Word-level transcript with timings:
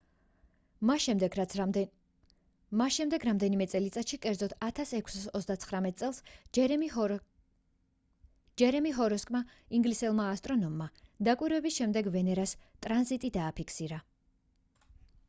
მას 0.89 1.01
შემდეგ 1.07 1.35
რამდენიმე 3.25 3.67
წელიწადში 3.73 4.17
კერძოდ 4.23 4.55
1639 4.69 6.01
წელს 6.01 6.23
ჯერემი 6.59 6.91
ჰოროკსმა 8.97 9.43
ინგლისელმა 9.81 10.27
ასტრონომმა 10.37 10.89
დაკვირვების 11.29 11.79
შედეგად 11.83 12.13
ვენერას 12.17 12.55
ტრანზიტი 12.87 13.33
დააფიქსირა 13.37 14.01